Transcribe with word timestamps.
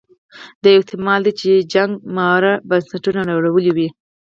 دا 0.61 0.67
یو 0.69 0.79
احتما 0.81 1.13
ل 1.17 1.21
دی 1.25 1.31
چې 1.39 1.51
جګړه 1.73 1.93
مارو 2.15 2.53
بنسټونه 2.69 3.21
نړولي 3.31 3.71
وي. 3.75 3.89